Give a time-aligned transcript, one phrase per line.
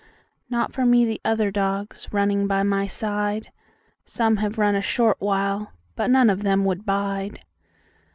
[0.49, 3.51] Not for me the other dogs, running by my side,
[4.03, 7.43] Some have run a short while, but none of them would bide.